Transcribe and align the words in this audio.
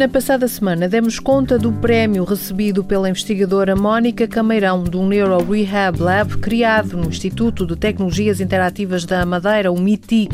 Na 0.00 0.08
passada 0.08 0.48
semana 0.48 0.88
demos 0.88 1.18
conta 1.18 1.58
do 1.58 1.70
prémio 1.70 2.24
recebido 2.24 2.82
pela 2.82 3.10
investigadora 3.10 3.76
Mónica 3.76 4.26
Cameirão 4.26 4.82
do 4.82 5.02
Neuro 5.02 5.36
Rehab 5.44 6.00
Lab, 6.00 6.38
criado 6.38 6.96
no 6.96 7.10
Instituto 7.10 7.66
de 7.66 7.76
Tecnologias 7.76 8.40
Interativas 8.40 9.04
da 9.04 9.26
Madeira, 9.26 9.70
o 9.70 9.78
MITI. 9.78 10.30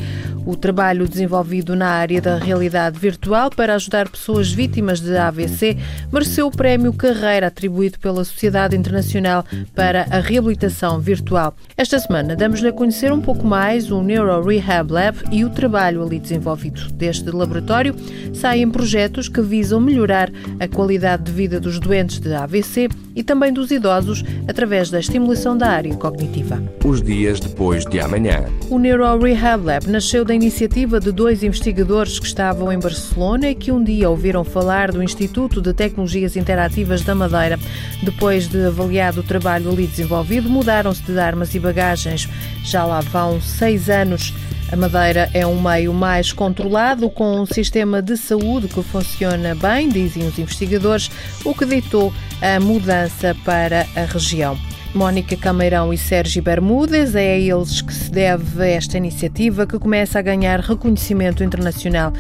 O 0.47 0.55
trabalho 0.55 1.09
desenvolvido 1.09 1.75
na 1.75 1.89
área 1.89 2.21
da 2.21 2.39
realidade 2.39 2.97
virtual 3.01 3.51
para 3.51 3.75
ajudar 3.75 4.09
pessoas 4.09 4.53
vítimas 4.53 5.01
de 5.01 5.17
AVC 5.17 5.77
mereceu 6.13 6.47
o 6.47 6.53
prémio 6.53 6.93
Carreira 6.93 7.49
atribuído 7.49 7.99
pela 7.99 8.25
Sociedade 8.25 8.77
Internacional 8.77 9.45
para 9.75 10.07
a 10.09 10.21
Reabilitação 10.21 11.01
Virtual. 11.01 11.53
Esta 11.77 11.99
semana 11.99 12.37
damos-lhe 12.37 12.69
a 12.69 12.73
conhecer 12.73 13.13
um 13.13 13.21
pouco 13.21 13.45
mais 13.45 13.91
o 13.91 14.01
Neuro 14.01 14.41
Rehab 14.47 14.93
Lab 14.93 15.19
e 15.33 15.45
o 15.45 15.51
trabalho 15.51 16.01
ali 16.01 16.21
desenvolvido. 16.21 16.93
Deste 16.93 17.29
laboratório 17.29 17.97
saem 18.33 18.71
projetos 18.71 19.29
que 19.29 19.43
visam 19.43 19.81
melhorar 19.81 20.31
a 20.61 20.69
qualidade 20.69 21.25
de 21.25 21.33
vida 21.33 21.59
dos 21.59 21.81
doentes 21.81 22.21
de 22.21 22.33
AVC 22.33 22.89
e 23.17 23.25
também 23.25 23.53
dos 23.53 23.73
idosos 23.73 24.23
através 24.47 24.91
da 24.91 25.01
estimulação 25.01 25.59
da 25.59 25.71
área 25.71 25.95
cognitiva. 25.97 26.63
Os 26.85 27.03
dias 27.03 27.41
depois 27.41 27.85
de 27.85 27.99
amanhã. 27.99 28.45
O 28.71 28.79
Neuro 28.79 29.19
Rehab 29.19 29.65
Lab 29.65 29.89
nasceu 29.89 30.25
da 30.25 30.36
iniciativa 30.37 31.01
de 31.01 31.11
dois 31.11 31.43
investigadores 31.43 32.21
que 32.21 32.27
estavam 32.27 32.71
em 32.71 32.79
Barcelona 32.79 33.49
e 33.49 33.55
que 33.55 33.73
um 33.73 33.83
dia 33.83 34.09
ouviram 34.09 34.45
falar 34.45 34.93
do 34.93 35.03
Instituto 35.03 35.61
de 35.61 35.73
Tecnologias 35.73 36.37
Interativas 36.37 37.03
da 37.03 37.15
Madeira. 37.15 37.59
Depois 38.03 38.47
de 38.47 38.67
avaliado 38.67 39.21
o 39.21 39.25
trabalho 39.25 39.71
ali 39.71 39.87
desenvolvido, 39.87 40.49
mudaram-se 40.49 41.03
de 41.03 41.19
armas 41.19 41.55
e 41.55 41.59
bagagens. 41.59 42.29
Já 42.63 42.85
lá 42.85 43.01
vão 43.01 43.41
seis 43.41 43.89
anos. 43.89 44.33
A 44.71 44.77
Madeira 44.77 45.31
é 45.33 45.47
um 45.47 45.61
meio 45.61 45.95
mais 45.95 46.33
controlado, 46.33 47.09
com 47.09 47.41
um 47.41 47.47
sistema 47.47 48.03
de 48.03 48.17
saúde 48.17 48.69
que 48.69 48.83
funciona 48.83 49.55
bem, 49.55 49.89
dizem 49.89 50.27
os 50.27 50.39
investigadores, 50.39 51.11
o 51.45 51.55
que 51.55 51.65
ditou 51.65 52.13
a 52.43 52.61
mudança 52.61 53.35
para 53.45 53.87
a 53.97 54.05
região. 54.05 54.59
Mónica 54.95 55.37
Cameirão 55.37 55.93
e 55.93 55.99
Sérgio 55.99 56.43
Bermudes, 56.43 57.15
é 57.15 57.35
a 57.35 57.39
eles 57.39 57.83
que 57.83 57.93
se 57.93 58.11
deve 58.11 58.71
esta 58.71 58.97
iniciativa 58.97 59.67
que 59.67 59.79
começa 59.79 60.19
a 60.19 60.23
ganhar 60.23 60.61
reconhecimento 60.61 61.45
internacional. 61.45 62.13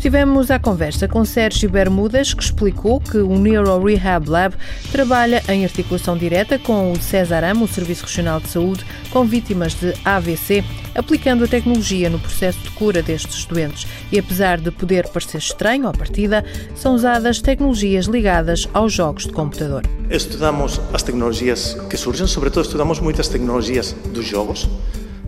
Estivemos 0.00 0.50
à 0.50 0.58
conversa 0.58 1.06
com 1.06 1.22
Sérgio 1.26 1.68
Bermudas, 1.68 2.32
que 2.32 2.42
explicou 2.42 3.02
que 3.02 3.18
o 3.18 3.38
Neuro 3.38 3.84
Rehab 3.84 4.30
Lab 4.30 4.54
trabalha 4.90 5.42
em 5.46 5.62
articulação 5.62 6.16
direta 6.16 6.58
com 6.58 6.90
o 6.90 6.98
Cesaram, 6.98 7.62
o 7.62 7.68
Serviço 7.68 8.06
Regional 8.06 8.40
de 8.40 8.48
Saúde, 8.48 8.82
com 9.10 9.26
vítimas 9.26 9.74
de 9.74 9.92
AVC, 10.02 10.64
aplicando 10.94 11.44
a 11.44 11.46
tecnologia 11.46 12.08
no 12.08 12.18
processo 12.18 12.58
de 12.60 12.70
cura 12.70 13.02
destes 13.02 13.44
doentes. 13.44 13.86
E 14.10 14.18
apesar 14.18 14.58
de 14.58 14.70
poder 14.70 15.06
parecer 15.06 15.36
estranho 15.36 15.86
à 15.86 15.92
partida, 15.92 16.46
são 16.74 16.94
usadas 16.94 17.42
tecnologias 17.42 18.06
ligadas 18.06 18.66
aos 18.72 18.94
jogos 18.94 19.26
de 19.26 19.34
computador. 19.34 19.82
Estudamos 20.08 20.80
as 20.94 21.02
tecnologias 21.02 21.76
que 21.90 21.98
surgem, 21.98 22.26
sobretudo 22.26 22.62
estudamos 22.62 23.00
muitas 23.00 23.28
tecnologias 23.28 23.94
dos 24.14 24.24
jogos, 24.24 24.66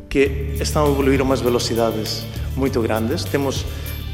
que 0.09 0.57
estão 0.59 0.87
a 0.87 0.91
evoluir 0.91 1.21
a 1.21 1.25
umas 1.25 1.43
velocidades 1.43 2.25
muito 2.57 2.81
grandes. 2.81 3.25
Temos 3.25 3.67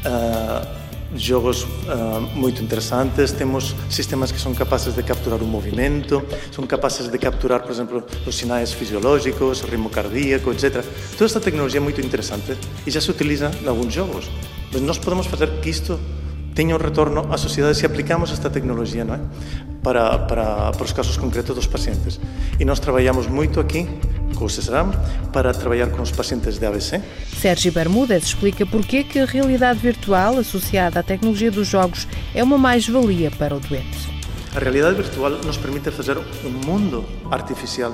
uh, 0.05 0.79
jogos 1.15 1.63
uh, 1.63 2.21
muito 2.35 2.61
interessantes, 2.63 3.31
temos 3.31 3.75
sistemas 3.89 4.31
que 4.31 4.39
são 4.39 4.53
capazes 4.53 4.93
de 4.93 5.03
capturar 5.03 5.41
o 5.41 5.45
movimento, 5.45 6.23
são 6.51 6.65
capazes 6.67 7.07
de 7.07 7.17
capturar, 7.17 7.61
por 7.61 7.71
exemplo, 7.71 8.03
os 8.25 8.35
sinais 8.35 8.71
fisiológicos, 8.71 9.61
ritmo 9.61 9.89
cardíaco, 9.89 10.51
etc. 10.51 10.83
Toda 11.13 11.25
esta 11.25 11.39
tecnologia 11.39 11.79
é 11.79 11.83
muito 11.83 11.99
interessante 12.01 12.57
e 12.85 12.91
já 12.91 13.01
se 13.01 13.09
utiliza 13.09 13.51
em 13.61 13.67
alguns 13.67 13.93
jogos. 13.93 14.29
Mas 14.71 14.81
nós 14.81 14.97
podemos 14.97 15.25
fazer 15.25 15.49
que 15.61 15.69
isto 15.69 15.99
tenha 16.53 16.75
um 16.75 16.79
retorno 16.79 17.31
à 17.31 17.37
sociedade 17.37 17.77
se 17.77 17.85
aplicamos 17.85 18.31
esta 18.31 18.49
tecnologia 18.49 19.05
não 19.05 19.15
é? 19.15 19.19
para, 19.81 20.19
para, 20.19 20.71
para 20.71 20.83
os 20.83 20.91
casos 20.91 21.17
concretos 21.17 21.55
dos 21.55 21.65
pacientes. 21.65 22.19
E 22.59 22.65
nós 22.65 22.79
trabalhamos 22.79 23.27
muito 23.27 23.59
aqui 23.59 23.87
com 24.35 24.45
o 24.45 24.49
CESRAM 24.49 24.91
para 25.31 25.53
trabalhar 25.53 25.87
com 25.89 26.01
os 26.01 26.11
pacientes 26.11 26.57
de 26.57 26.65
AVC. 26.65 27.01
Sérgio 27.39 27.71
Bermúdez 27.71 28.23
explica 28.23 28.65
porquê 28.65 29.03
que 29.03 29.19
a 29.19 29.25
realidade 29.25 29.79
virtual 29.79 30.37
associada 30.37 30.99
à 30.99 31.03
tecnologia 31.03 31.51
dos 31.51 31.67
jogos 31.67 32.07
é 32.33 32.43
uma 32.43 32.57
mais-valia 32.57 33.31
para 33.31 33.55
o 33.55 33.59
doente. 33.59 34.09
A 34.55 34.59
realidade 34.59 34.95
virtual 34.95 35.31
nos 35.45 35.57
permite 35.57 35.91
fazer 35.91 36.17
um 36.17 36.49
mundo 36.65 37.05
artificial 37.31 37.93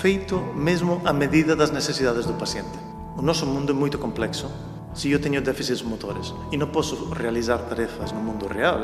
feito 0.00 0.38
mesmo 0.54 1.00
à 1.04 1.12
medida 1.12 1.56
das 1.56 1.70
necessidades 1.70 2.26
do 2.26 2.34
paciente. 2.34 2.78
O 3.16 3.22
nosso 3.22 3.46
mundo 3.46 3.72
é 3.72 3.74
muito 3.74 3.98
complexo 3.98 4.50
se 4.96 5.10
eu 5.10 5.20
tenho 5.20 5.42
déficits 5.42 5.82
motores 5.82 6.32
e 6.50 6.56
não 6.56 6.68
posso 6.68 7.10
realizar 7.10 7.58
tarefas 7.58 8.12
no 8.12 8.20
mundo 8.20 8.46
real, 8.46 8.80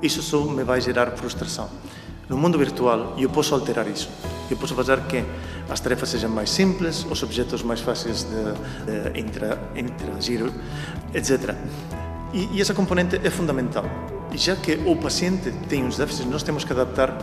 isso 0.00 0.22
só 0.22 0.44
me 0.44 0.62
vai 0.62 0.80
gerar 0.80 1.10
frustração. 1.16 1.68
No 2.28 2.36
mundo 2.36 2.56
virtual, 2.56 3.16
eu 3.18 3.28
posso 3.28 3.52
alterar 3.52 3.88
isso. 3.88 4.08
Eu 4.52 4.58
posso 4.58 4.74
fazer 4.74 5.00
que 5.04 5.24
as 5.70 5.80
tarefas 5.80 6.10
sejam 6.10 6.28
mais 6.28 6.50
simples, 6.50 7.06
os 7.08 7.22
objetos 7.22 7.62
mais 7.62 7.80
fáceis 7.80 8.24
de, 8.24 9.10
de 9.10 9.18
interagir, 9.80 10.52
etc. 11.14 11.54
E, 12.34 12.50
e 12.52 12.60
essa 12.60 12.74
componente 12.74 13.18
é 13.24 13.30
fundamental. 13.30 13.86
E 14.30 14.36
já 14.36 14.54
que 14.54 14.74
o 14.84 14.94
paciente 14.94 15.50
tem 15.70 15.82
uns 15.82 15.96
déficits, 15.96 16.30
nós 16.30 16.42
temos 16.42 16.64
que 16.64 16.72
adaptar 16.74 17.16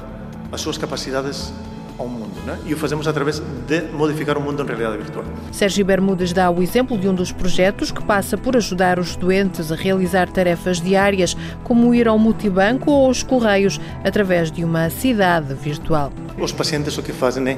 as 0.52 0.60
suas 0.60 0.80
capacidades 0.80 1.54
ao 2.00 2.08
mundo. 2.08 2.32
Né? 2.46 2.58
E 2.66 2.74
o 2.74 2.78
fazemos 2.78 3.08
através 3.08 3.40
de 3.68 3.82
modificar 3.92 4.38
o 4.38 4.42
mundo 4.42 4.64
em 4.64 4.66
realidade 4.66 4.98
virtual. 4.98 5.26
Sérgio 5.52 5.86
Bermudes 5.86 6.34
dá 6.34 6.50
o 6.50 6.64
exemplo 6.64 6.98
de 6.98 7.08
um 7.08 7.14
dos 7.14 7.32
projetos 7.32 7.92
que 7.92 8.04
passa 8.04 8.38
por 8.38 8.56
ajudar 8.56 8.98
os 8.98 9.16
doentes 9.16 9.72
a 9.72 9.76
realizar 9.76 10.30
tarefas 10.30 10.80
diárias, 10.80 11.36
como 11.64 11.94
ir 11.94 12.08
ao 12.08 12.18
multibanco 12.18 12.90
ou 12.90 13.08
aos 13.08 13.22
correios, 13.22 13.80
através 14.04 14.52
de 14.52 14.64
uma 14.64 14.90
cidade 14.90 15.54
virtual. 15.54 16.12
Os 16.40 16.54
pacientes 16.54 16.98
o 16.98 17.04
que 17.04 17.12
fazem 17.12 17.50
é 17.50 17.58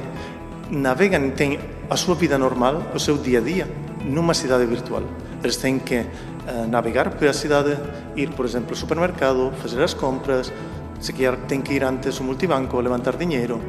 navegam 0.70 1.26
e 1.26 1.30
têm 1.30 1.58
a 1.88 1.96
sua 1.96 2.14
vida 2.14 2.36
normal, 2.36 2.82
o 2.94 2.98
seu 2.98 3.16
dia 3.16 3.38
a 3.38 3.42
dia, 3.42 3.68
numa 4.04 4.34
cidade 4.34 4.64
virtual. 4.66 5.02
Eles 5.42 5.56
têm 5.56 5.78
que 5.78 5.98
uh, 5.98 6.66
navegar 6.68 7.10
pela 7.10 7.32
cidade, 7.32 7.76
ir, 8.16 8.30
por 8.30 8.46
exemplo, 8.46 8.70
ao 8.70 8.76
supermercado, 8.76 9.52
fazer 9.60 9.82
as 9.82 9.92
compras, 9.92 10.52
se 10.98 11.12
quer, 11.12 11.36
tem 11.48 11.60
que 11.60 11.74
ir 11.74 11.84
antes 11.84 12.18
ao 12.18 12.24
multibanco, 12.24 12.80
levantar 12.80 13.16
dinheiro, 13.16 13.60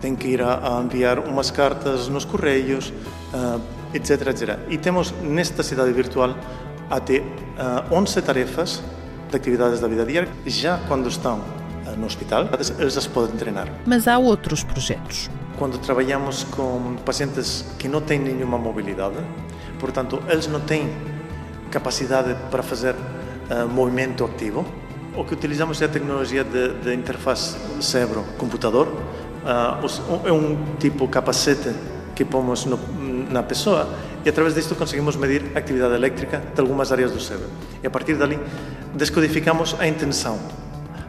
tem 0.00 0.14
que 0.14 0.28
ir 0.28 0.42
a, 0.42 0.78
a 0.78 0.82
enviar 0.82 1.18
umas 1.18 1.50
cartas 1.50 2.08
nos 2.08 2.24
correios, 2.24 2.92
uh, 3.32 3.60
etc, 3.92 4.28
etc. 4.28 4.58
E 4.68 4.78
temos 4.78 5.12
nesta 5.22 5.62
cidade 5.62 5.92
virtual 5.92 6.34
até 6.90 7.18
uh, 7.18 7.94
11 7.94 8.22
tarefas 8.22 8.82
de 9.30 9.36
atividades 9.36 9.80
da 9.80 9.88
vida 9.88 10.04
diária. 10.04 10.28
Já 10.46 10.78
quando 10.88 11.08
estão 11.08 11.38
uh, 11.38 11.96
no 11.96 12.06
hospital, 12.06 12.48
eles 12.78 12.96
as 12.96 13.06
podem 13.06 13.36
treinar. 13.36 13.68
Mas 13.86 14.08
há 14.08 14.18
outros 14.18 14.62
projetos. 14.62 15.30
Quando 15.58 15.78
trabalhamos 15.78 16.44
com 16.44 16.96
pacientes 17.04 17.64
que 17.78 17.88
não 17.88 18.00
têm 18.00 18.18
nenhuma 18.18 18.58
mobilidade, 18.58 19.16
portanto, 19.80 20.22
eles 20.28 20.46
não 20.46 20.60
têm 20.60 20.88
capacidade 21.70 22.36
para 22.50 22.62
fazer 22.62 22.94
uh, 22.94 23.68
movimento 23.68 24.24
ativo, 24.24 24.64
o 25.16 25.24
que 25.24 25.34
utilizamos 25.34 25.82
é 25.82 25.86
a 25.86 25.88
tecnologia 25.88 26.44
de, 26.44 26.74
de 26.74 26.94
interface 26.94 27.56
cérebro-computador, 27.80 28.86
é 30.24 30.32
um 30.32 30.76
tipo 30.78 31.06
capacete 31.08 31.70
que 32.14 32.24
pomos 32.24 32.64
no, 32.64 32.78
na 33.30 33.42
pessoa 33.42 33.88
e 34.24 34.28
através 34.28 34.54
disto 34.54 34.74
conseguimos 34.74 35.16
medir 35.16 35.52
a 35.54 35.58
atividade 35.58 35.94
elétrica 35.94 36.42
de 36.54 36.60
algumas 36.60 36.90
áreas 36.90 37.12
do 37.12 37.20
cérebro. 37.20 37.48
E 37.82 37.86
a 37.86 37.90
partir 37.90 38.14
dali 38.14 38.38
descodificamos 38.94 39.76
a 39.78 39.86
intenção. 39.86 40.38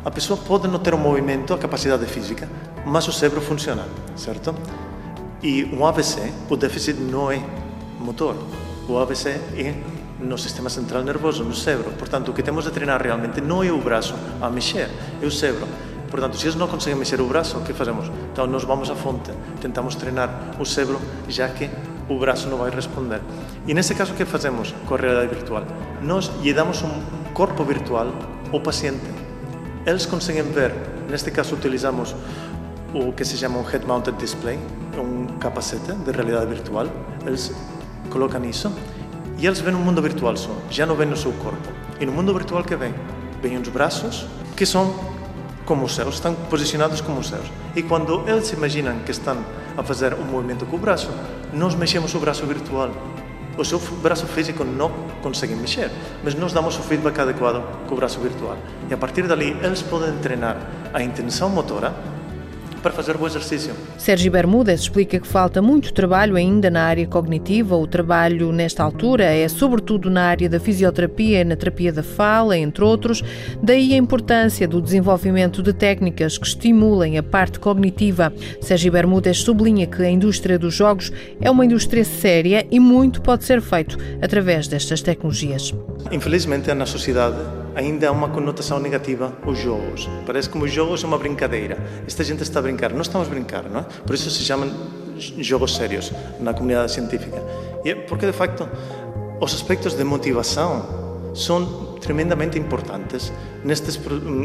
A 0.05 0.11
pessoa 0.11 0.39
pode 0.39 0.67
não 0.67 0.79
ter 0.79 0.93
o 0.93 0.97
movimento, 0.97 1.53
a 1.53 1.57
capacidade 1.57 2.05
física, 2.05 2.47
mas 2.85 3.07
o 3.07 3.11
cérebro 3.11 3.41
funciona, 3.41 3.85
certo? 4.15 4.55
E 5.41 5.65
um 5.65 5.85
AVC, 5.85 6.31
o 6.49 6.55
déficit 6.55 6.99
não 6.99 7.31
é 7.31 7.41
motor. 7.99 8.35
O 8.87 8.97
AVC 8.97 9.29
é 9.57 9.73
no 10.19 10.37
sistema 10.37 10.69
central 10.69 11.03
nervoso, 11.03 11.43
no 11.43 11.53
cérebro. 11.53 11.91
Portanto, 11.91 12.31
o 12.31 12.33
que 12.33 12.43
temos 12.43 12.65
de 12.65 12.71
treinar 12.71 13.01
realmente 13.01 13.41
não 13.41 13.63
é 13.63 13.71
o 13.71 13.79
braço 13.79 14.15
a 14.41 14.49
mexer, 14.49 14.89
é 15.21 15.25
o 15.25 15.31
cérebro. 15.31 15.67
Portanto, 16.09 16.37
se 16.37 16.45
eles 16.45 16.55
não 16.55 16.67
conseguem 16.67 16.97
mexer 16.97 17.21
o 17.21 17.27
braço, 17.27 17.57
o 17.57 17.61
que 17.61 17.73
fazemos? 17.73 18.11
Então, 18.31 18.47
nós 18.47 18.63
vamos 18.63 18.89
à 18.89 18.95
fonte, 18.95 19.31
tentamos 19.61 19.95
treinar 19.95 20.55
o 20.59 20.65
cérebro, 20.65 20.99
já 21.27 21.47
que 21.49 21.69
o 22.09 22.17
braço 22.17 22.49
não 22.49 22.57
vai 22.57 22.71
responder. 22.71 23.21
E 23.67 23.73
nesse 23.73 23.93
caso, 23.93 24.13
o 24.13 24.15
que 24.15 24.25
fazemos 24.25 24.73
com 24.87 24.95
a 24.95 24.97
realidade 24.97 25.35
virtual? 25.35 25.63
Nós 26.01 26.31
lhe 26.41 26.53
damos 26.53 26.81
um 26.81 26.89
corpo 27.33 27.63
virtual 27.63 28.07
ao 28.51 28.59
paciente. 28.59 29.05
Eles 29.85 30.05
conseguem 30.05 30.43
ver, 30.43 30.73
neste 31.09 31.31
caso, 31.31 31.55
utilizamos 31.55 32.15
o 32.93 33.13
que 33.13 33.23
se 33.23 33.37
chama 33.37 33.59
um 33.59 33.63
Head 33.63 33.85
Mounted 33.85 34.17
Display, 34.17 34.59
um 34.97 35.37
capacete 35.37 35.93
de 35.93 36.11
realidade 36.11 36.47
virtual. 36.47 36.87
Eles 37.25 37.51
colocam 38.09 38.43
isso 38.45 38.71
e 39.37 39.45
eles 39.45 39.61
veem 39.61 39.75
um 39.75 39.79
mundo 39.79 40.01
virtual 40.01 40.35
só, 40.35 40.51
já 40.69 40.85
não 40.85 40.95
veem 40.95 41.11
o 41.13 41.17
seu 41.17 41.31
corpo. 41.33 41.69
E 41.99 42.05
no 42.05 42.11
mundo 42.11 42.33
virtual 42.33 42.63
que 42.63 42.75
vem? 42.75 42.93
Vêm 43.41 43.57
os 43.57 43.69
braços, 43.69 44.27
que 44.55 44.65
são 44.65 44.93
como 45.69 45.85
os 45.85 45.93
seus, 45.93 46.15
estão 46.15 46.33
posicionados 46.33 46.99
como 46.99 47.19
os 47.19 47.27
seus. 47.27 47.45
E 47.75 47.83
quando 47.83 48.27
eles 48.27 48.51
imaginam 48.51 48.97
que 49.05 49.11
estão 49.11 49.37
a 49.77 49.83
fazer 49.83 50.15
um 50.15 50.23
movimento 50.23 50.65
com 50.65 50.77
o 50.77 50.79
braço, 50.79 51.11
nós 51.53 51.75
mexemos 51.75 52.15
o 52.15 52.19
braço 52.19 52.43
virtual. 52.47 52.89
O 53.55 53.63
seu 53.63 53.77
braço 54.01 54.25
físico 54.25 54.63
não 54.63 54.89
consegue 55.21 55.53
mexer, 55.53 55.91
mas 56.23 56.33
nós 56.33 56.53
damos 56.53 56.75
o 56.75 56.81
feedback 56.81 57.19
adequado 57.19 57.61
com 57.85 57.93
o 57.93 57.97
braço 57.97 58.19
virtual. 58.19 58.57
E 58.89 58.93
a 58.95 58.97
partir 58.97 59.27
dali, 59.27 59.55
eles 59.61 59.83
podem 59.83 60.17
treinar 60.17 60.57
a 60.91 61.03
intenção 61.03 61.49
motora 61.49 61.93
para 62.79 62.91
fazer 62.91 63.15
o 63.15 63.25
exercício. 63.25 63.73
Sérgio 63.97 64.31
Bermudes 64.31 64.81
explica 64.81 65.19
que 65.19 65.27
falta 65.27 65.61
muito 65.61 65.93
trabalho 65.93 66.35
ainda 66.35 66.69
na 66.69 66.83
área 66.83 67.05
cognitiva. 67.05 67.75
O 67.75 67.87
trabalho 67.87 68.51
nesta 68.51 68.83
altura 68.83 69.25
é 69.25 69.47
sobretudo 69.47 70.09
na 70.09 70.23
área 70.23 70.49
da 70.49 70.59
fisioterapia 70.59 71.41
e 71.41 71.43
na 71.43 71.55
terapia 71.55 71.91
da 71.91 72.03
fala, 72.03 72.57
entre 72.57 72.83
outros. 72.83 73.23
Daí 73.61 73.93
a 73.93 73.97
importância 73.97 74.67
do 74.67 74.81
desenvolvimento 74.81 75.61
de 75.61 75.73
técnicas 75.73 76.37
que 76.37 76.47
estimulem 76.47 77.17
a 77.17 77.23
parte 77.23 77.59
cognitiva. 77.59 78.33
Sérgio 78.61 78.91
Bermudes 78.91 79.39
sublinha 79.39 79.85
que 79.85 80.01
a 80.01 80.09
indústria 80.09 80.57
dos 80.57 80.73
jogos 80.73 81.11
é 81.41 81.49
uma 81.49 81.65
indústria 81.65 82.03
séria 82.03 82.65
e 82.71 82.79
muito 82.79 83.21
pode 83.21 83.43
ser 83.43 83.61
feito 83.61 83.97
através 84.21 84.67
destas 84.67 85.01
tecnologias. 85.01 85.73
Infelizmente, 86.11 86.73
na 86.73 86.85
sociedade 86.85 87.58
ainda 87.75 88.09
há 88.09 88.11
uma 88.11 88.29
conotação 88.29 88.79
negativa 88.79 89.33
os 89.45 89.57
jogos. 89.57 90.09
Parece 90.25 90.49
como 90.49 90.65
os 90.65 90.71
jogos 90.71 91.01
são 91.01 91.09
uma 91.09 91.17
brincadeira. 91.17 91.77
Esta 92.05 92.23
gente 92.23 92.43
está 92.43 92.59
a 92.59 92.61
brincar. 92.61 92.91
Não 92.91 93.01
estamos 93.01 93.27
a 93.27 93.29
brincar, 93.29 93.63
não 93.69 93.81
é? 93.81 93.83
Por 94.05 94.15
isso 94.15 94.29
se 94.29 94.43
chamam 94.43 94.71
jogos 95.17 95.75
sérios 95.75 96.11
na 96.39 96.53
comunidade 96.53 96.91
científica. 96.91 97.43
E 97.83 97.91
é 97.91 97.95
porque, 97.95 98.25
de 98.25 98.33
facto, 98.33 98.67
os 99.39 99.53
aspectos 99.53 99.93
de 99.93 100.03
motivação 100.03 101.31
são 101.33 101.97
tremendamente 102.01 102.57
importantes 102.57 103.31
nestes, 103.63 103.99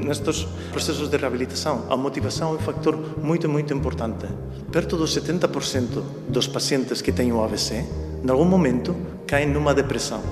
nestes 0.04 0.46
processos 0.70 1.08
de 1.08 1.16
reabilitação. 1.16 1.84
A 1.88 1.96
motivação 1.96 2.52
é 2.52 2.54
um 2.54 2.58
fator 2.58 2.96
muito, 3.18 3.48
muito 3.48 3.72
importante. 3.72 4.26
Perto 4.70 4.96
dos 4.96 5.16
70% 5.16 6.02
dos 6.28 6.46
pacientes 6.46 7.00
que 7.00 7.12
têm 7.12 7.32
o 7.32 7.42
AVC, 7.42 7.84
em 8.24 8.30
algum 8.30 8.44
momento, 8.44 8.94
caem 9.26 9.48
numa 9.48 9.74
depressão 9.74 10.22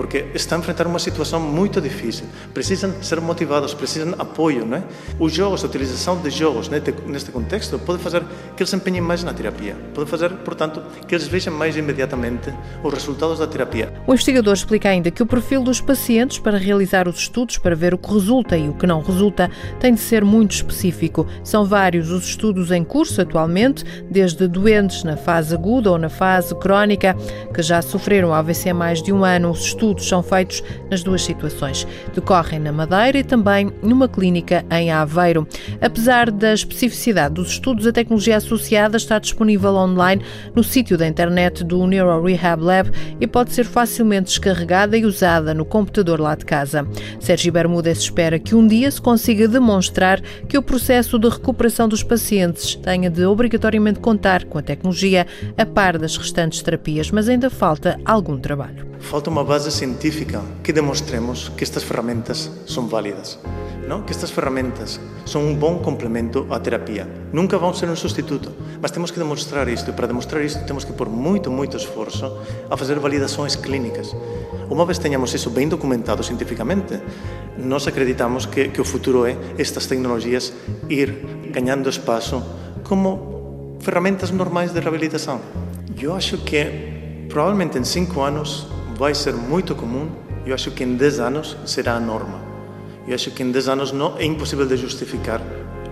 porque 0.00 0.24
estão 0.32 0.56
a 0.56 0.60
enfrentar 0.62 0.86
uma 0.86 0.98
situação 0.98 1.38
muito 1.38 1.78
difícil. 1.78 2.24
Precisam 2.54 2.90
ser 3.02 3.20
motivados, 3.20 3.74
precisam 3.74 4.12
de 4.12 4.14
apoio. 4.18 4.64
Não 4.64 4.78
é? 4.78 4.82
Os 5.18 5.30
jogos, 5.30 5.62
a 5.62 5.66
utilização 5.66 6.16
de 6.16 6.30
jogos 6.30 6.70
neste, 6.70 6.90
neste 7.06 7.30
contexto, 7.30 7.78
pode 7.78 8.02
fazer 8.02 8.22
que 8.56 8.62
eles 8.62 8.72
empenhem 8.72 9.02
mais 9.02 9.22
na 9.22 9.34
terapia. 9.34 9.76
Pode 9.92 10.08
fazer, 10.08 10.30
portanto, 10.36 10.82
que 11.06 11.14
eles 11.14 11.28
vejam 11.28 11.52
mais 11.52 11.76
imediatamente 11.76 12.50
os 12.82 12.94
resultados 12.94 13.40
da 13.40 13.46
terapia. 13.46 13.92
O 14.06 14.14
investigador 14.14 14.54
explica 14.54 14.88
ainda 14.88 15.10
que 15.10 15.22
o 15.22 15.26
perfil 15.26 15.62
dos 15.62 15.82
pacientes 15.82 16.38
para 16.38 16.56
realizar 16.56 17.06
os 17.06 17.16
estudos, 17.16 17.58
para 17.58 17.76
ver 17.76 17.92
o 17.92 17.98
que 17.98 18.10
resulta 18.10 18.56
e 18.56 18.70
o 18.70 18.72
que 18.72 18.86
não 18.86 19.02
resulta, 19.02 19.50
tem 19.78 19.92
de 19.92 20.00
ser 20.00 20.24
muito 20.24 20.52
específico. 20.52 21.26
São 21.44 21.66
vários 21.66 22.10
os 22.10 22.24
estudos 22.24 22.70
em 22.70 22.82
curso 22.82 23.20
atualmente, 23.20 23.84
desde 24.10 24.48
doentes 24.48 25.04
na 25.04 25.18
fase 25.18 25.54
aguda 25.54 25.90
ou 25.90 25.98
na 25.98 26.08
fase 26.08 26.54
crónica, 26.54 27.14
que 27.52 27.60
já 27.60 27.82
sofreram 27.82 28.32
AVC 28.32 28.70
há 28.70 28.74
mais 28.74 29.02
de 29.02 29.12
um 29.12 29.26
ano. 29.26 29.50
Os 29.50 29.66
estudos 29.66 29.89
são 29.98 30.22
feitos 30.22 30.62
nas 30.90 31.02
duas 31.02 31.22
situações. 31.22 31.86
Decorrem 32.14 32.60
na 32.60 32.72
Madeira 32.72 33.18
e 33.18 33.24
também 33.24 33.72
numa 33.82 34.08
clínica 34.08 34.64
em 34.70 34.90
Aveiro. 34.90 35.46
Apesar 35.80 36.30
da 36.30 36.52
especificidade 36.52 37.34
dos 37.34 37.52
estudos, 37.52 37.86
a 37.86 37.92
tecnologia 37.92 38.36
associada 38.36 38.96
está 38.96 39.18
disponível 39.18 39.74
online 39.74 40.22
no 40.54 40.62
sítio 40.62 40.96
da 40.96 41.06
internet 41.06 41.64
do 41.64 41.86
Neuro 41.86 42.22
Rehab 42.24 42.62
Lab 42.62 42.90
e 43.20 43.26
pode 43.26 43.52
ser 43.52 43.64
facilmente 43.64 44.28
descarregada 44.28 44.96
e 44.96 45.04
usada 45.04 45.54
no 45.54 45.64
computador 45.64 46.20
lá 46.20 46.34
de 46.34 46.44
casa. 46.44 46.86
Sérgio 47.18 47.52
Bermudes 47.52 47.98
espera 47.98 48.38
que 48.38 48.54
um 48.54 48.66
dia 48.66 48.90
se 48.90 49.00
consiga 49.00 49.48
demonstrar 49.48 50.20
que 50.48 50.58
o 50.58 50.62
processo 50.62 51.18
de 51.18 51.28
recuperação 51.28 51.88
dos 51.88 52.02
pacientes 52.02 52.74
tenha 52.76 53.10
de 53.10 53.24
obrigatoriamente 53.24 54.00
contar 54.00 54.44
com 54.44 54.58
a 54.58 54.62
tecnologia 54.62 55.26
a 55.56 55.66
par 55.66 55.98
das 55.98 56.16
restantes 56.16 56.62
terapias, 56.62 57.10
mas 57.10 57.28
ainda 57.28 57.50
falta 57.50 57.98
algum 58.04 58.38
trabalho. 58.38 58.89
Falta 59.00 59.30
uma 59.30 59.42
base 59.42 59.72
científica 59.72 60.42
que 60.62 60.72
demonstremos 60.72 61.48
que 61.56 61.64
estas 61.64 61.82
ferramentas 61.82 62.50
são 62.66 62.86
válidas. 62.86 63.38
Não? 63.88 64.02
Que 64.02 64.12
estas 64.12 64.30
ferramentas 64.30 65.00
são 65.26 65.42
um 65.42 65.54
bom 65.54 65.78
complemento 65.78 66.46
à 66.48 66.60
terapia. 66.60 67.08
Nunca 67.32 67.58
vão 67.58 67.74
ser 67.74 67.88
um 67.88 67.96
substituto, 67.96 68.52
mas 68.80 68.90
temos 68.90 69.10
que 69.10 69.18
demonstrar 69.18 69.66
isto. 69.68 69.90
E 69.90 69.92
para 69.92 70.06
demonstrar 70.06 70.44
isto, 70.44 70.64
temos 70.64 70.84
que 70.84 70.92
pôr 70.92 71.08
muito, 71.08 71.50
muito 71.50 71.76
esforço 71.76 72.38
a 72.70 72.76
fazer 72.76 73.00
validações 73.00 73.56
clínicas. 73.56 74.14
Uma 74.68 74.86
vez 74.86 74.98
tenhamos 74.98 75.34
isso 75.34 75.50
bem 75.50 75.68
documentado 75.68 76.22
cientificamente, 76.22 77.00
nós 77.58 77.86
acreditamos 77.88 78.46
que, 78.46 78.68
que 78.68 78.80
o 78.80 78.84
futuro 78.84 79.26
é 79.26 79.36
estas 79.58 79.86
tecnologias 79.86 80.52
ir 80.88 81.10
ganhando 81.50 81.88
espaço 81.88 82.42
como 82.84 83.76
ferramentas 83.80 84.30
normais 84.30 84.72
de 84.72 84.78
reabilitação. 84.78 85.40
Eu 86.00 86.14
acho 86.14 86.38
que 86.38 87.26
provavelmente 87.28 87.78
em 87.78 87.84
cinco 87.84 88.20
anos 88.22 88.68
vai 89.00 89.14
ser 89.14 89.32
muito 89.32 89.74
comum. 89.74 90.10
Eu 90.44 90.54
acho 90.54 90.70
que 90.72 90.84
em 90.84 90.94
10 90.94 91.20
anos 91.20 91.56
será 91.64 91.94
a 91.94 92.00
norma. 92.00 92.38
Eu 93.08 93.14
acho 93.14 93.30
que 93.30 93.42
em 93.42 93.50
10 93.50 93.68
anos 93.70 93.92
não 93.92 94.18
é 94.18 94.26
impossível 94.26 94.66
de 94.66 94.76
justificar 94.76 95.40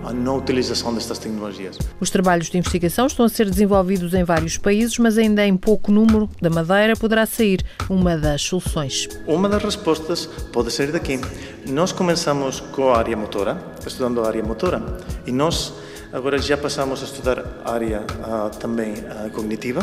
a 0.03 0.13
não 0.13 0.37
utilização 0.37 0.93
destas 0.93 1.17
tecnologias. 1.17 1.79
Os 1.99 2.11
trabalhos 2.11 2.51
de 2.51 2.59
investigação 2.59 3.07
estão 3.07 3.25
a 3.25 3.29
ser 3.29 3.49
desenvolvidos 3.49 4.13
em 4.13 4.23
vários 4.23 4.59
países, 4.59 4.95
mas 4.99 5.17
ainda 5.17 5.43
em 5.43 5.57
pouco 5.57 5.91
número 5.91 6.29
da 6.39 6.51
Madeira 6.51 6.95
poderá 6.95 7.25
sair 7.25 7.65
uma 7.89 8.15
das 8.15 8.43
soluções. 8.43 9.09
Uma 9.25 9.49
das 9.49 9.63
respostas 9.63 10.27
pode 10.53 10.71
sair 10.71 10.91
daqui. 10.91 11.19
Nós 11.67 11.91
começamos 11.91 12.59
com 12.59 12.93
a 12.93 12.99
área 12.99 13.17
motora, 13.17 13.57
estudando 13.85 14.21
a 14.21 14.27
área 14.27 14.43
motora, 14.43 14.83
e 15.25 15.31
nós 15.31 15.73
agora 16.13 16.37
já 16.37 16.55
passamos 16.55 17.01
a 17.01 17.05
estudar 17.05 17.43
a 17.65 17.71
área 17.71 18.01
uh, 18.01 18.55
também 18.59 18.93
uh, 18.93 19.31
cognitiva, 19.31 19.81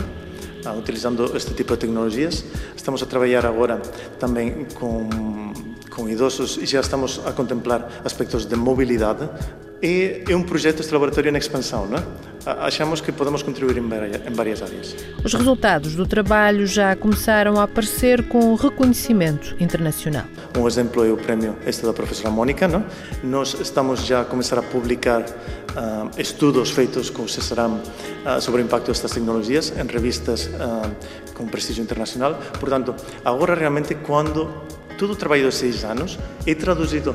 utilizando 0.73 1.37
este 1.37 1.55
tipo 1.55 1.75
de 1.75 1.81
tecnologias. 1.81 2.45
Estamos 2.75 3.03
a 3.03 3.07
trabalhar 3.07 3.45
agora 3.47 3.81
também 4.19 4.67
com, 4.75 6.09
idosos 6.09 6.59
e 6.59 6.67
já 6.67 6.81
estamos 6.81 7.21
a 7.25 7.33
contemplar 7.33 8.03
aspectos 8.05 8.47
de 8.47 8.55
mobilidade. 8.55 9.29
E 9.83 10.25
é 10.29 10.35
um 10.35 10.43
projeto, 10.43 10.81
este 10.81 10.93
laboratório 10.93 11.31
em 11.31 11.37
expansão, 11.37 11.87
não 11.87 11.99
é? 11.99 12.03
achamos 12.47 13.01
que 13.01 13.11
podemos 13.11 13.43
contribuir 13.43 13.79
em 13.79 14.33
várias 14.33 14.63
áreas. 14.63 14.95
Os 15.25 15.35
resultados 15.35 15.95
do 15.95 16.07
trabalho 16.07 16.67
já 16.67 16.95
começaram 16.95 17.59
a 17.59 17.65
aparecer 17.65 18.29
com 18.29 18.55
reconhecimento 18.55 19.57
internacional. 19.59 20.25
Um 20.57 20.67
exemplo 20.67 21.05
é 21.05 21.11
o 21.11 21.17
prémio 21.17 21.57
este 21.67 21.85
da 21.85 21.93
professora 21.93 22.31
Mónica. 22.31 22.69
Não? 22.69 22.85
Nós 23.25 23.55
estamos 23.61 24.07
já 24.07 24.21
a 24.21 24.25
começar 24.25 24.59
a 24.59 24.63
publicar 24.63 25.23
uh, 25.23 26.11
estudos 26.19 26.71
feitos 26.71 27.11
com 27.11 27.23
o 27.23 27.29
CESARAM 27.29 27.73
uh, 27.75 28.41
sobre 28.41 28.63
o 28.63 28.65
impacto 28.65 28.87
destas 28.87 29.11
tecnologias 29.11 29.73
em 29.77 29.87
revistas 29.87 30.47
uh, 30.47 31.35
com 31.35 31.47
prestígio 31.47 31.83
internacional. 31.83 32.39
Portanto, 32.61 32.95
agora 33.25 33.55
realmente 33.55 33.95
quando 33.95 34.49
todo 34.97 35.13
o 35.13 35.17
trabalho 35.17 35.49
de 35.49 35.55
seis 35.55 35.85
anos 35.85 36.19
é 36.47 36.55
traduzido 36.55 37.15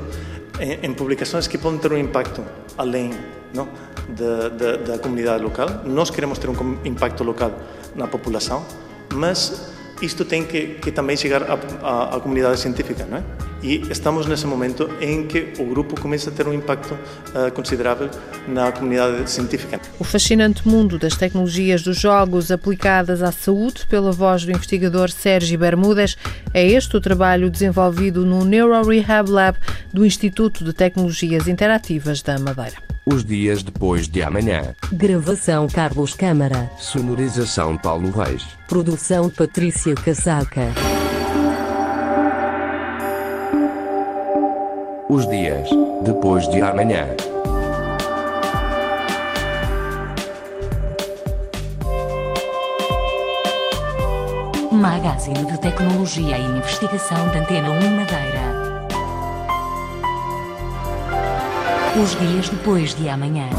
em, 0.61 0.85
em 0.85 0.93
publicações 0.93 1.47
que 1.47 1.57
podem 1.57 1.79
ter 1.79 1.91
um 1.91 1.97
impacto 1.97 2.45
além 2.77 3.11
não, 3.53 3.67
da, 4.09 4.49
da, 4.49 4.77
da 4.77 4.99
comunidade 4.99 5.43
local. 5.43 5.67
Nós 5.85 6.09
queremos 6.09 6.37
ter 6.37 6.49
um 6.49 6.77
impacto 6.85 7.23
local 7.23 7.51
na 7.95 8.07
população, 8.07 8.65
mas 9.13 9.70
isto 10.01 10.25
tem 10.25 10.43
que, 10.43 10.75
que 10.81 10.91
também 10.91 11.15
chegar 11.15 11.43
à, 11.43 12.19
comunidade 12.19 12.59
científica, 12.59 13.05
não 13.09 13.17
é? 13.17 13.23
E 13.63 13.83
estamos 13.91 14.25
nesse 14.25 14.47
momento 14.47 14.89
em 14.99 15.27
que 15.27 15.53
o 15.59 15.65
grupo 15.65 15.99
começa 15.99 16.31
a 16.31 16.33
ter 16.33 16.47
um 16.47 16.53
impacto 16.53 16.93
uh, 16.93 17.51
considerável 17.53 18.09
na 18.47 18.71
comunidade 18.71 19.29
científica. 19.29 19.79
O 19.99 20.03
fascinante 20.03 20.67
mundo 20.67 20.97
das 20.97 21.15
tecnologias 21.15 21.83
dos 21.83 21.97
jogos 21.99 22.49
aplicadas 22.49 23.21
à 23.21 23.31
saúde, 23.31 23.85
pela 23.87 24.11
voz 24.11 24.43
do 24.43 24.51
investigador 24.51 25.11
Sérgio 25.11 25.59
Bermudes, 25.59 26.17
é 26.53 26.65
este 26.65 26.97
o 26.97 27.01
trabalho 27.01 27.51
desenvolvido 27.51 28.25
no 28.25 28.43
Neuro 28.43 28.81
Rehab 28.81 29.29
Lab 29.29 29.59
do 29.93 30.03
Instituto 30.03 30.63
de 30.63 30.73
Tecnologias 30.73 31.47
Interativas 31.47 32.23
da 32.23 32.39
Madeira. 32.39 32.90
Os 33.03 33.25
dias 33.25 33.63
depois 33.63 34.07
de 34.07 34.21
amanhã. 34.21 34.75
Gravação 34.93 35.67
Carlos 35.67 36.13
Câmara. 36.13 36.69
Sonorização 36.77 37.75
Paulo 37.75 38.11
Reis. 38.11 38.45
Produção 38.67 39.27
Patrícia 39.27 39.95
Casaca. 39.95 40.67
Os 45.09 45.27
dias 45.27 45.67
depois 46.03 46.47
de 46.49 46.61
amanhã. 46.61 47.07
Magazine 54.71 55.43
de 55.45 55.59
Tecnologia 55.59 56.37
e 56.37 56.45
Investigação 56.45 57.27
da 57.29 57.39
Antena 57.39 57.71
1 57.71 57.95
Madeira. 57.95 58.70
Os 61.99 62.17
dias 62.17 62.47
depois 62.47 62.95
de 62.95 63.09
amanhã. 63.09 63.49